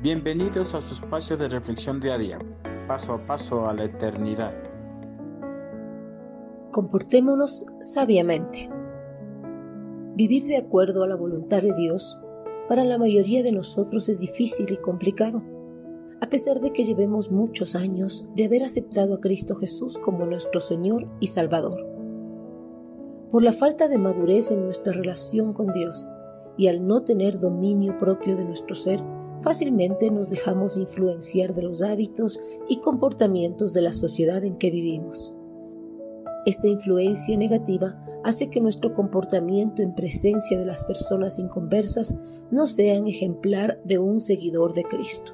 [0.00, 2.38] Bienvenidos a su espacio de reflexión diaria,
[2.86, 4.54] paso a paso a la eternidad.
[6.70, 8.70] Comportémonos sabiamente.
[10.14, 12.16] Vivir de acuerdo a la voluntad de Dios
[12.68, 15.42] para la mayoría de nosotros es difícil y complicado,
[16.20, 20.60] a pesar de que llevemos muchos años de haber aceptado a Cristo Jesús como nuestro
[20.60, 21.84] Señor y Salvador.
[23.32, 26.08] Por la falta de madurez en nuestra relación con Dios
[26.56, 29.02] y al no tener dominio propio de nuestro ser,
[29.42, 35.34] fácilmente nos dejamos influenciar de los hábitos y comportamientos de la sociedad en que vivimos.
[36.46, 42.18] Esta influencia negativa hace que nuestro comportamiento en presencia de las personas inconversas
[42.50, 45.32] no sean ejemplar de un seguidor de Cristo.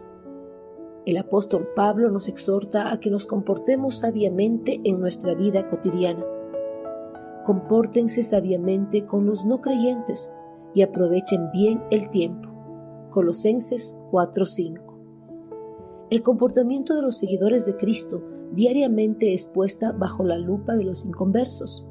[1.06, 6.24] El apóstol Pablo nos exhorta a que nos comportemos sabiamente en nuestra vida cotidiana.
[7.44, 10.32] Compórtense sabiamente con los no creyentes
[10.74, 12.53] y aprovechen bien el tiempo
[13.14, 14.98] Colosenses 4:5.
[16.10, 21.04] El comportamiento de los seguidores de Cristo diariamente es puesta bajo la lupa de los
[21.04, 21.86] inconversos.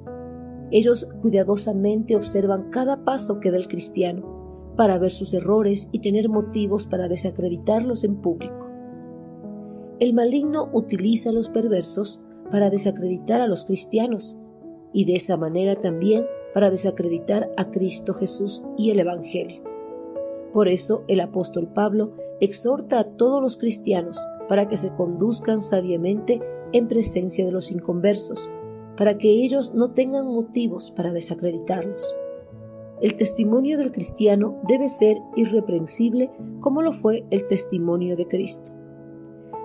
[0.70, 6.28] Ellos cuidadosamente observan cada paso que da el cristiano para ver sus errores y tener
[6.28, 8.68] motivos para desacreditarlos en público.
[10.02, 12.22] El maligno utiliza a los perversos
[12.52, 14.38] para desacreditar a los cristianos
[14.92, 19.73] y de esa manera también para desacreditar a Cristo Jesús y el Evangelio.
[20.54, 26.42] Por eso el apóstol Pablo exhorta a todos los cristianos para que se conduzcan sabiamente
[26.73, 28.50] en presencia de los inconversos,
[28.96, 32.16] para que ellos no tengan motivos para desacreditarlos.
[33.02, 36.31] El testimonio del cristiano debe ser irreprensible
[36.62, 38.72] como lo fue el testimonio de Cristo.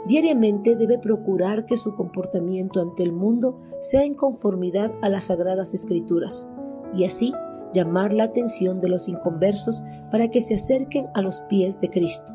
[0.06, 5.74] Diariamente debe procurar que su comportamiento ante el mundo sea en conformidad a las sagradas
[5.74, 6.48] escrituras,
[6.94, 7.34] y así
[7.72, 12.32] llamar la atención de los inconversos para que se acerquen a los pies de Cristo.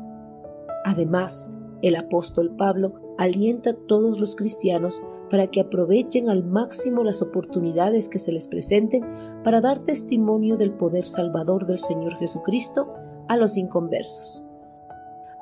[0.84, 1.50] Además,
[1.82, 8.08] el apóstol Pablo alienta a todos los cristianos para que aprovechen al máximo las oportunidades
[8.08, 9.04] que se les presenten
[9.42, 12.92] para dar testimonio del poder salvador del Señor Jesucristo
[13.28, 14.44] a los inconversos.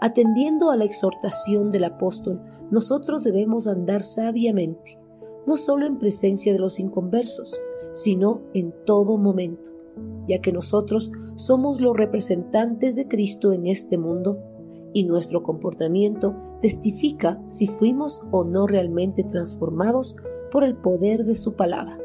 [0.00, 2.40] Atendiendo a la exhortación del apóstol,
[2.70, 4.98] nosotros debemos andar sabiamente,
[5.46, 7.60] no solo en presencia de los inconversos,
[7.92, 9.70] sino en todo momento,
[10.26, 14.38] ya que nosotros somos los representantes de Cristo en este mundo
[14.92, 20.16] y nuestro comportamiento testifica si fuimos o no realmente transformados
[20.50, 21.98] por el poder de su palabra.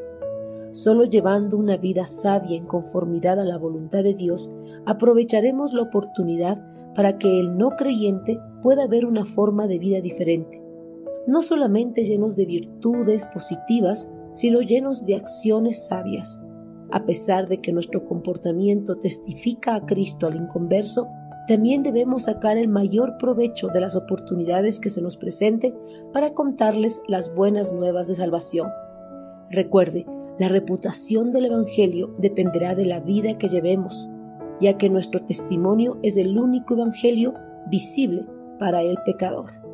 [0.72, 4.50] Solo llevando una vida sabia en conformidad a la voluntad de Dios,
[4.86, 6.64] aprovecharemos la oportunidad
[6.94, 10.62] para que el no creyente pueda ver una forma de vida diferente,
[11.26, 16.40] no solamente llenos de virtudes positivas, sino llenos de acciones sabias
[16.90, 21.08] a pesar de que nuestro comportamiento testifica a Cristo al inconverso,
[21.46, 25.74] también debemos sacar el mayor provecho de las oportunidades que se nos presenten
[26.12, 28.68] para contarles las buenas nuevas de salvación.
[29.50, 30.06] Recuerde,
[30.38, 34.08] la reputación del Evangelio dependerá de la vida que llevemos,
[34.60, 37.34] ya que nuestro testimonio es el único Evangelio
[37.70, 38.26] visible
[38.58, 39.67] para el pecador.